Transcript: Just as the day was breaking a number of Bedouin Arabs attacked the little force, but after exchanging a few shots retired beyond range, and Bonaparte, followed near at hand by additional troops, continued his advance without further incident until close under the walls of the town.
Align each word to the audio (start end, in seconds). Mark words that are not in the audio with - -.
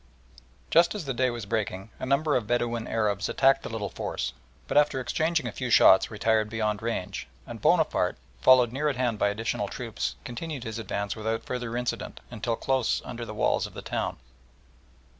Just 0.71 0.95
as 0.95 1.05
the 1.05 1.13
day 1.13 1.29
was 1.29 1.45
breaking 1.45 1.91
a 1.99 2.07
number 2.07 2.35
of 2.35 2.47
Bedouin 2.47 2.87
Arabs 2.87 3.29
attacked 3.29 3.61
the 3.61 3.69
little 3.69 3.91
force, 3.91 4.33
but 4.67 4.75
after 4.75 4.99
exchanging 4.99 5.45
a 5.45 5.51
few 5.51 5.69
shots 5.69 6.09
retired 6.09 6.49
beyond 6.49 6.81
range, 6.81 7.27
and 7.45 7.61
Bonaparte, 7.61 8.17
followed 8.41 8.71
near 8.71 8.89
at 8.89 8.95
hand 8.95 9.19
by 9.19 9.27
additional 9.29 9.67
troops, 9.67 10.15
continued 10.25 10.63
his 10.63 10.79
advance 10.79 11.15
without 11.15 11.43
further 11.45 11.77
incident 11.77 12.19
until 12.31 12.55
close 12.55 13.03
under 13.05 13.25
the 13.25 13.35
walls 13.35 13.67
of 13.67 13.75
the 13.75 13.83
town. 13.83 14.17